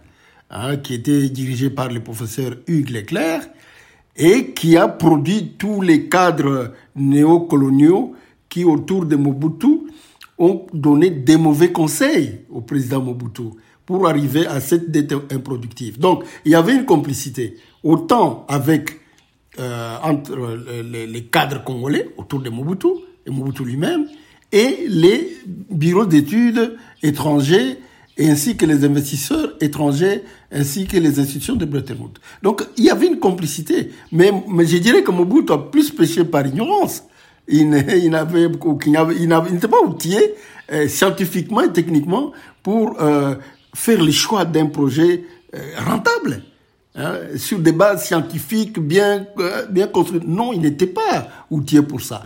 [0.52, 3.42] Hein, qui était dirigé par le professeur Hugues Leclerc
[4.16, 8.14] et qui a produit tous les cadres néocoloniaux
[8.48, 9.80] qui, autour de Mobutu,
[10.38, 13.42] ont donné des mauvais conseils au président Mobutu
[13.88, 15.98] pour arriver à cette dette improductive.
[16.00, 19.00] Donc, il y avait une complicité, autant avec
[19.60, 22.90] euh, entre les, les, cadres congolais autour de Mobutu
[23.26, 24.06] et Mobutu lui-même,
[24.52, 25.38] et les
[25.72, 27.80] bureaux d'études étrangers
[28.20, 32.20] ainsi que les investisseurs étrangers, ainsi que les institutions de Bretton Woods.
[32.42, 33.92] Donc, il y avait une complicité.
[34.12, 37.04] Mais, mais je dirais que Mobutu a plus péché par ignorance.
[37.48, 40.34] Il n'avait, n'était pas outillé
[40.72, 42.32] euh, scientifiquement et techniquement
[42.64, 43.36] pour euh,
[43.76, 46.42] faire le choix d'un projet euh, rentable.
[46.98, 50.26] Hein, sur des bases scientifiques bien, euh, bien construites.
[50.26, 52.24] Non, il n'était pas outillé pour ça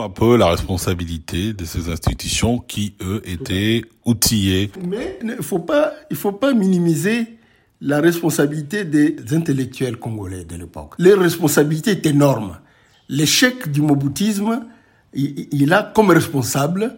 [0.00, 4.70] un peu la responsabilité de ces institutions qui, eux, étaient outillées.
[4.88, 7.38] Mais il faut pas, il faut pas minimiser
[7.80, 10.94] la responsabilité des intellectuels congolais de l'époque.
[10.98, 12.58] Leur responsabilité est énorme.
[13.08, 14.64] L'échec du moboutisme,
[15.12, 16.96] il, a comme responsable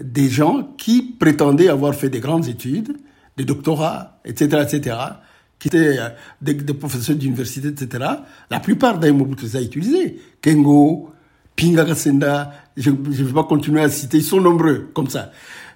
[0.00, 2.96] des gens qui prétendaient avoir fait des grandes études,
[3.36, 4.96] des doctorats, etc., etc.,
[5.58, 6.08] qui étaient euh,
[6.40, 8.04] des, professeurs d'université, etc.
[8.50, 10.18] La plupart d'ailleurs Mobutu les a utilisés.
[10.40, 11.12] Kengo,
[11.56, 15.30] Pinga Kasenda, je ne vais pas continuer à citer, ils sont nombreux comme ça.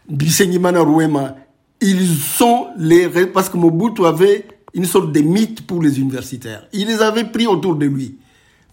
[0.08, 1.36] Bisenyimana Ruema,
[1.80, 3.08] ils sont les...
[3.26, 6.66] Parce que Mobutu avait une sorte de mythe pour les universitaires.
[6.72, 8.16] Il les avait pris autour de lui.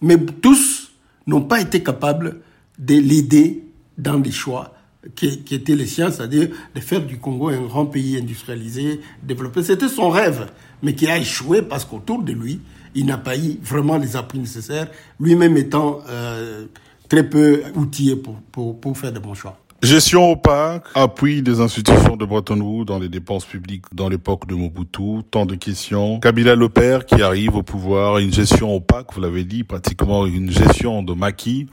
[0.02, 0.92] Mais tous
[1.28, 2.42] n'ont pas été capables
[2.78, 3.64] de l'aider
[3.98, 4.74] dans des choix
[5.16, 9.64] qui, étaient les siens, c'est-à-dire de faire du Congo un grand pays industrialisé, développé.
[9.64, 10.50] C'était son rêve,
[10.82, 12.62] mais qui a échoué parce qu'autour de lui,
[12.96, 14.90] il n'a pas eu vraiment les appuis nécessaires,
[15.20, 16.66] lui-même étant euh,
[17.14, 19.56] très peu outillé pour, pour, pour faire de bons choix.
[19.84, 24.56] Gestion opaque, appui des institutions de Bretton Woods dans les dépenses publiques dans l'époque de
[24.56, 26.20] Mobutu, tant de questions.
[26.22, 30.50] Kabila le père qui arrive au pouvoir, une gestion opaque, vous l'avez dit, pratiquement une
[30.50, 31.68] gestion de maquis,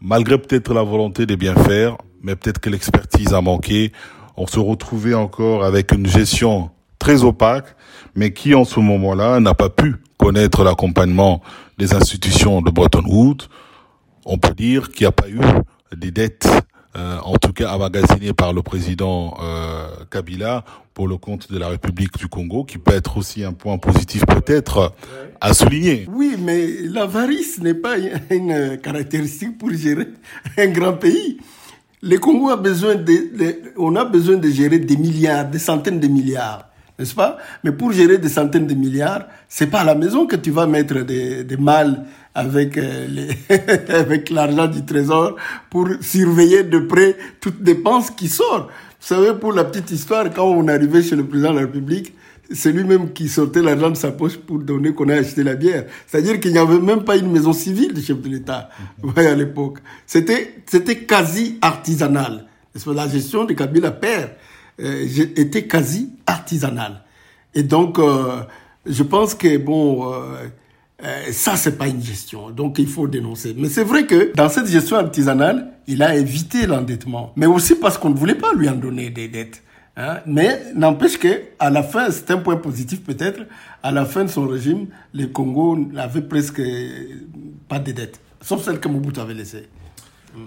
[0.00, 3.92] malgré peut-être la volonté de bien faire, mais peut-être que l'expertise a manqué.
[4.38, 7.76] On se retrouvait encore avec une gestion très opaque,
[8.14, 11.42] mais qui en ce moment-là n'a pas pu connaître l'accompagnement
[11.76, 13.48] des institutions de Bretton Woods.
[14.28, 15.38] On peut dire qu'il n'y a pas eu
[15.96, 16.48] des dettes
[16.96, 21.68] euh, en tout cas emmagasiné par le président euh, Kabila pour le compte de la
[21.68, 24.94] République du Congo, qui peut être aussi un point positif peut-être
[25.40, 26.08] à souligner.
[26.10, 27.96] Oui, mais l'avarice n'est pas
[28.30, 30.08] une caractéristique pour gérer
[30.58, 31.38] un grand pays.
[32.02, 36.08] Le Congo a besoin de, on a besoin de gérer des milliards, des centaines de
[36.08, 37.38] milliards, n'est-ce pas?
[37.64, 40.66] Mais pour gérer des centaines de milliards, c'est pas à la maison que tu vas
[40.66, 42.04] mettre des, des mâles
[42.34, 43.28] avec euh,
[43.88, 45.36] avec l'argent du trésor
[45.70, 48.68] pour surveiller de près toute dépense qui sort.
[49.00, 52.12] Vous savez, pour la petite histoire, quand on arrivait chez le président de la République,
[52.50, 55.86] c'est lui-même qui sortait l'argent de sa poche pour donner qu'on ait acheté la bière.
[56.06, 58.68] C'est-à-dire qu'il n'y avait même pas une maison civile du chef de l'État
[59.16, 59.78] à l'époque.
[60.06, 62.46] C'était c'était quasi artisanal.
[62.94, 64.30] La gestion de Kabila père
[64.80, 65.06] euh,
[65.36, 67.02] était quasi artisanale.
[67.54, 68.42] Et donc, euh,
[68.84, 70.12] je pense que bon.
[70.12, 70.48] Euh,
[71.04, 72.50] euh, ça, c'est pas une gestion.
[72.50, 73.54] Donc, il faut dénoncer.
[73.58, 77.32] Mais c'est vrai que dans cette gestion artisanale, il a évité l'endettement.
[77.36, 79.62] Mais aussi parce qu'on ne voulait pas lui en donner des dettes.
[79.98, 80.20] Hein.
[80.26, 83.42] Mais n'empêche que à la fin, c'est un point positif peut-être,
[83.82, 86.62] à la fin de son régime, les Congo n'avaient presque
[87.68, 88.20] pas de dettes.
[88.40, 89.68] Sauf celles que Mobutu avait laissées.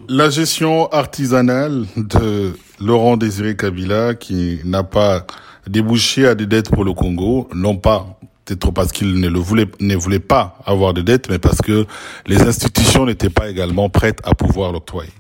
[0.07, 5.25] La gestion artisanale de Laurent Désiré Kabila, qui n'a pas
[5.69, 10.57] débouché à des dettes pour le Congo, non pas peut-être parce qu'il ne voulait, pas
[10.65, 11.85] avoir de dette, mais parce que
[12.25, 15.11] les institutions n'étaient pas également prêtes à pouvoir l'octroyer.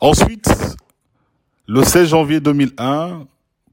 [0.00, 0.48] Ensuite,
[1.66, 3.26] le 16 janvier 2001,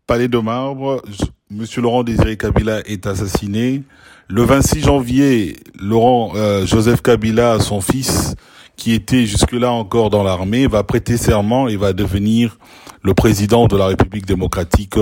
[0.07, 1.03] Palais de Marbre,
[1.51, 3.83] Monsieur Laurent Désiré Kabila est assassiné.
[4.27, 8.35] Le 26 janvier, Laurent euh, Joseph Kabila, son fils,
[8.75, 12.57] qui était jusque-là encore dans l'armée, va prêter serment et va devenir
[13.03, 14.95] le président de la République démocratique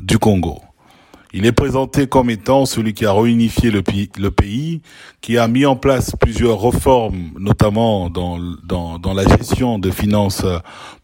[0.00, 0.60] du Congo.
[1.32, 4.80] Il est présenté comme étant celui qui a réunifié le, pays,
[5.20, 10.46] qui a mis en place plusieurs réformes, notamment dans, dans, dans la gestion des finances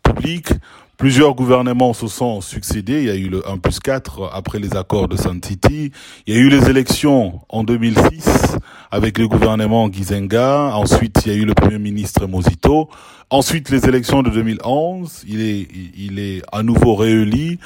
[0.03, 0.53] publiques.
[0.97, 3.01] Plusieurs gouvernements se sont succédés.
[3.03, 5.91] Il y a eu le 1 plus 4 après les accords de San Titi.
[6.29, 8.57] Il y a eu les élections en 2006
[8.93, 10.77] avec le gouvernement Gizenga.
[10.77, 12.89] Ensuite, il y a eu le premier ministre Mosito.
[13.31, 15.25] Ensuite, les élections de 2011.
[15.27, 15.67] Il est,
[15.99, 17.59] il est à nouveau réélu.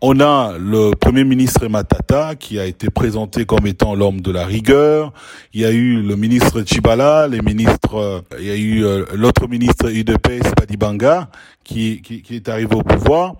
[0.00, 4.44] On a le Premier ministre Matata qui a été présenté comme étant l'homme de la
[4.44, 5.12] rigueur.
[5.52, 9.06] Il y a eu le ministre Chibala, les ministres, euh, il y a eu euh,
[9.14, 11.30] l'autre ministre UDPS, Padibanga,
[11.62, 13.36] qui, qui, est arrivé au pouvoir.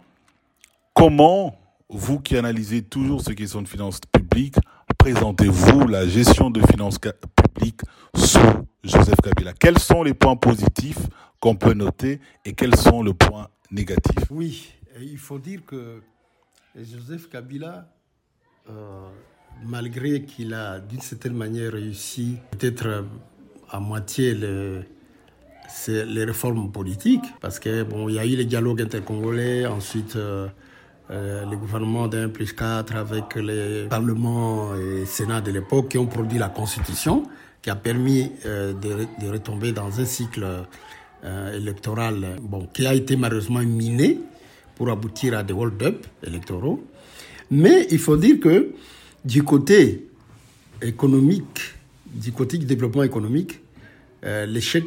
[0.95, 1.59] Comment,
[1.91, 4.57] vous qui analysez toujours ce qui sont de finances publiques,
[4.97, 7.83] présentez-vous la gestion de finances publiques
[8.17, 8.39] sous
[8.83, 9.53] Joseph Kabila?
[9.53, 11.01] Quels sont les points positifs
[11.41, 14.25] qu'on peut noter et quels sont les points négatifs?
[14.31, 16.01] Oui, il faut dire que
[16.77, 17.87] Joseph Kabila,
[18.69, 18.73] euh,
[19.65, 23.05] malgré qu'il a d'une certaine manière réussi peut-être
[23.71, 24.83] à moitié le,
[25.89, 30.49] les réformes politiques, parce que bon, y a eu les dialogues intercongolais, ensuite euh,
[31.13, 36.07] euh, le gouvernement d'un plus 4 avec les parlements et Sénat de l'époque qui ont
[36.07, 37.23] produit la constitution,
[37.63, 40.45] qui a permis de, retomber dans un cycle
[41.55, 42.37] électoral
[42.75, 44.19] qui a été malheureusement miné
[44.77, 46.85] pour aboutir à des hold-up électoraux.
[47.51, 48.71] Mais il faut dire que
[49.25, 50.09] du côté
[50.83, 51.61] économique,
[52.07, 53.61] du côté du développement économique,
[54.25, 54.85] euh, l'échec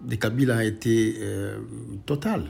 [0.00, 1.58] de Kabila a été euh,
[2.06, 2.44] total.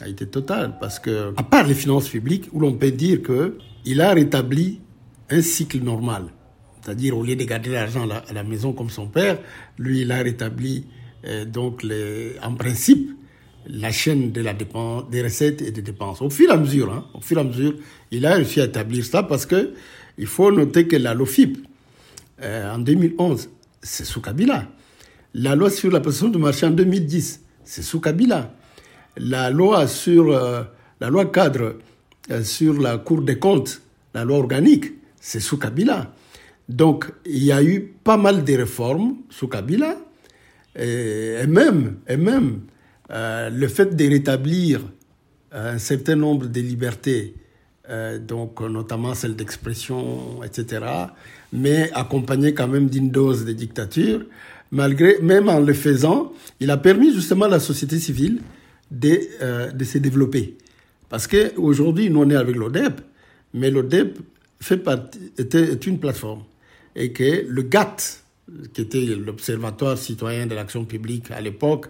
[0.00, 3.56] A été total parce que, à part les finances publiques, où l'on peut dire que
[3.84, 4.80] il a rétabli
[5.30, 6.24] un cycle normal.
[6.82, 9.38] C'est-à-dire, au lieu de garder l'argent à, la maison comme son père,
[9.78, 10.84] lui, il a rétabli
[11.24, 11.84] euh, donc
[12.42, 13.10] en principe
[13.68, 16.22] la chaîne de la dépense, des recettes et des dépenses.
[16.22, 17.74] Au fur et à mesure, hein, au à mesure,
[18.10, 19.72] il a réussi à établir ça parce que
[20.18, 21.58] il faut noter que la LOFIP,
[22.42, 23.50] euh, en 2011,
[23.82, 24.68] c'est sous Kabila.
[25.34, 28.54] La loi sur la position du marché en 2010, c'est sous Kabila.
[29.18, 30.62] La loi sur euh,
[31.00, 31.76] la loi cadre
[32.30, 33.82] euh, sur la Cour des comptes,
[34.14, 36.12] la loi organique, c'est sous Kabila.
[36.68, 39.96] Donc, il y a eu pas mal de réformes sous Kabila,
[40.78, 42.60] et, même, et même
[43.10, 44.80] euh, le fait de rétablir
[45.52, 47.34] un certain nombre de libertés,
[47.88, 50.84] euh, donc notamment celle d'expression, etc.,
[51.52, 54.22] mais accompagné quand même d'une dose de dictature,
[54.70, 58.40] malgré, même en le faisant, il a permis justement à la société civile
[58.90, 60.56] de, euh, de se développer.
[61.08, 63.00] Parce qu'aujourd'hui, nous on est avec l'ODEP,
[63.54, 64.18] mais l'ODEP
[65.38, 66.42] était, est une plateforme.
[66.96, 68.24] Et que le GATT,
[68.72, 71.86] qui était l'Observatoire citoyen de l'action publique à l'époque,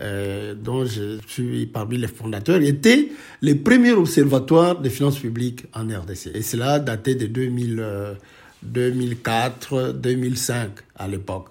[0.00, 5.86] euh, dont je suis parmi les fondateurs, était le premier observatoire des finances publiques en
[5.86, 6.34] RDC.
[6.34, 8.16] Et cela datait de 2000,
[8.62, 11.50] 2004, 2005 à l'époque.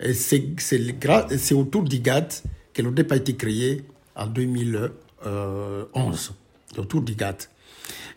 [0.00, 3.84] Et c'est autour du GATT que l'ODEP a été créé
[4.16, 6.32] en 2011,
[6.78, 7.50] autour du GATT.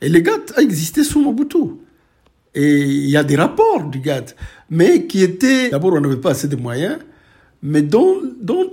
[0.01, 1.57] Et le GATT a existé sous Mobutu.
[2.55, 4.35] Et il y a des rapports du GATT,
[4.69, 6.99] mais qui étaient, d'abord on n'avait pas assez de moyens,
[7.63, 8.21] mais dont,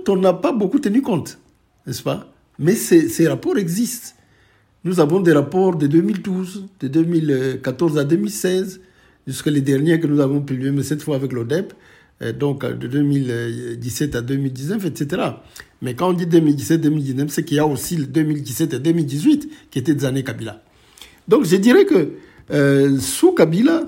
[0.09, 1.39] on n'a pas beaucoup tenu compte,
[1.87, 2.31] n'est-ce pas?
[2.59, 4.15] Mais ces, rapports existent.
[4.83, 8.81] Nous avons des rapports de 2012, de 2014 à 2016,
[9.25, 11.73] jusqu'à les derniers que nous avons publiés, mais cette fois avec l'ODEP,
[12.21, 15.23] euh, donc de 2017 à 2019, etc.
[15.81, 19.79] Mais quand on dit 2017-2019, c'est qu'il y a aussi le 2017 et 2018 qui
[19.79, 20.61] étaient des années Kabila.
[21.27, 22.13] Donc je dirais que
[22.51, 23.83] euh, sous Kabila,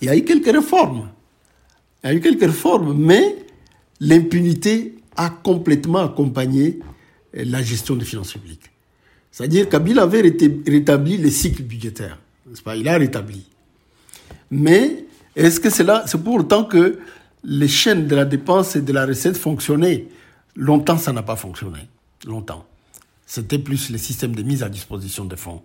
[0.00, 1.10] il y a eu quelques réformes.
[2.02, 3.36] Il y a eu quelques réformes, mais
[4.00, 6.78] l'impunité a complètement accompagné
[7.36, 8.70] euh, la gestion des finances publiques.
[9.30, 10.22] C'est-à-dire Kabila avait
[10.66, 12.18] rétabli les cycles budgétaires.
[12.74, 13.46] Il a rétabli.
[14.50, 15.04] Mais
[15.36, 16.98] est-ce que c'est c'est pour autant que
[17.44, 20.06] les chaînes de la dépense et de la recette fonctionnaient?
[20.56, 21.80] Longtemps, ça n'a pas fonctionné.
[22.26, 22.66] Longtemps.
[23.26, 25.62] C'était plus le système de mise à disposition de fonds.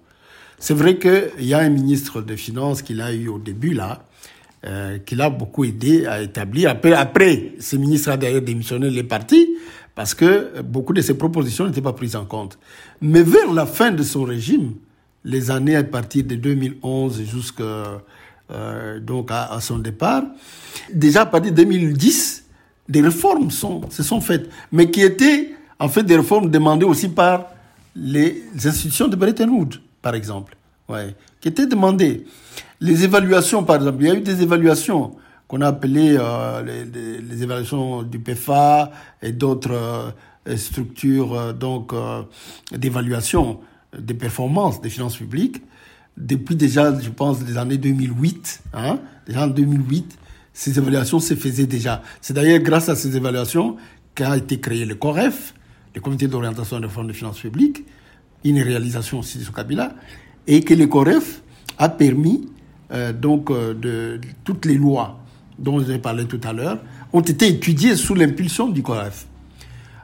[0.60, 4.06] C'est vrai qu'il y a un ministre des Finances qu'il a eu au début, là,
[4.66, 6.70] euh, qui l'a beaucoup aidé à établir.
[6.70, 9.50] Après, après ce ministre a d'ailleurs démissionné les partis
[9.96, 12.58] parce que beaucoup de ses propositions n'étaient pas prises en compte.
[13.02, 14.74] Mais vers la fin de son régime,
[15.26, 18.02] les années à partir de 2011 jusqu'à
[18.52, 20.24] euh, donc à, son départ,
[20.94, 22.46] déjà à partir de 2010,
[22.90, 27.10] des réformes sont, se sont faites, mais qui étaient en fait des réformes demandées aussi
[27.10, 27.48] par
[27.96, 30.56] les institutions de Bretton Woods, par exemple,
[31.42, 32.26] qui étaient demandées.
[32.80, 35.16] Les évaluations, par exemple, il y a eu des évaluations
[35.48, 38.92] qu'on a appelées euh, les, les, évaluations du PFA
[39.22, 40.14] et d'autres
[40.48, 41.94] euh, structures euh, donc
[42.72, 43.60] d'évaluation
[43.98, 45.62] des performances des finances publiques.
[46.18, 50.18] Depuis déjà, je pense, les années 2008, hein, déjà en 2008,
[50.54, 52.02] ces évaluations se faisaient déjà.
[52.22, 53.78] C'est d'ailleurs grâce à ces évaluations
[54.14, 55.54] qu'a été créé le COREF,
[55.96, 57.84] le Comité d'orientation des fonds de finances publiques,
[58.44, 59.94] une réalisation aussi de ce Kabila,
[60.48, 61.42] et que le COREF
[61.78, 62.48] a permis
[62.92, 65.20] euh, donc euh, de, toutes les lois
[65.58, 66.80] dont j'ai parlé tout à l'heure
[67.12, 69.28] ont été étudiées sous l'impulsion du COREF.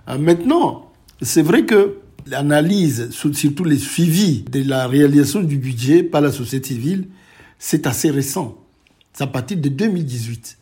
[0.07, 1.97] Euh, maintenant, c'est vrai que
[2.27, 7.07] l'analyse, surtout les suivis de la réalisation du budget par la société civile,
[7.57, 8.57] c'est assez récent.
[9.13, 10.57] C'est à partir de 2018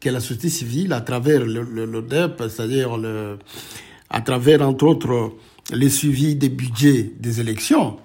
[0.00, 2.90] que la société civile, à travers l'ODEP, c'est-à-dire
[4.10, 5.32] à travers, entre autres,
[5.72, 7.96] les suivis des budgets des élections,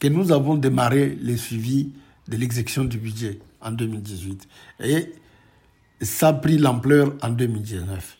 [0.00, 1.90] que nous avons démarré les suivis
[2.26, 4.48] de l'exécution du budget en 2018.
[4.84, 5.12] Et
[6.00, 8.16] ça a pris l'ampleur en 2019.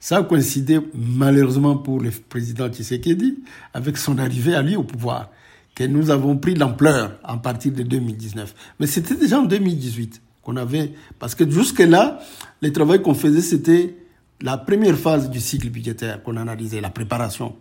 [0.00, 3.38] Ça a coïncidé malheureusement pour le président Tshisekedi
[3.72, 5.30] avec son arrivée à lui au pouvoir,
[5.74, 8.54] que nous avons pris l'ampleur en partir de 2019.
[8.80, 12.18] Mais c'était déjà en 2018 qu'on avait, parce que jusque-là,
[12.60, 13.94] le travail qu'on faisait, c'était
[14.40, 17.54] la première phase du cycle budgétaire qu'on analysait, la préparation.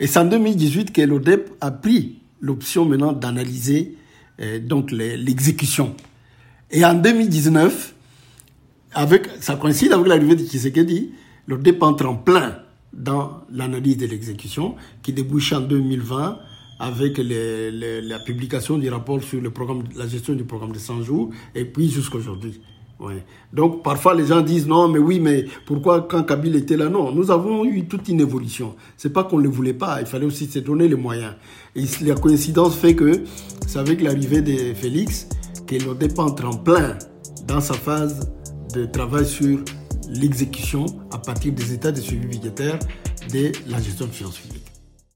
[0.00, 3.96] Et c'est en 2018 que l'ODEP a pris l'option maintenant d'analyser
[4.40, 5.94] euh, donc l'exécution.
[6.70, 7.94] Et en 2019,
[8.94, 11.12] avec, ça coïncide avec l'arrivée de Tshisekedi,
[11.46, 12.58] l'ODEP entre en plein
[12.92, 16.38] dans l'analyse de l'exécution qui débouche en 2020
[16.78, 21.30] avec la publication du rapport sur le programme, la gestion du programme de 100 jours
[21.54, 22.60] et puis jusqu'à aujourd'hui.
[23.52, 26.88] Donc parfois les gens disent non mais oui mais pourquoi quand Kabila était là?
[26.88, 28.74] Non nous avons eu toute une évolution.
[28.96, 31.34] C'est pas qu'on ne le voulait pas il fallait aussi se donner les moyens.
[31.74, 33.24] Et la coïncidence fait que
[33.66, 35.28] c'est avec l'arrivée de Félix
[35.66, 36.98] que l'ODEP entre en plein
[37.46, 38.32] dans sa phase
[38.74, 39.58] de travail sur
[40.08, 42.78] l'exécution à partir des états de suivi budgétaire
[43.32, 44.61] de la gestion de finances publiques.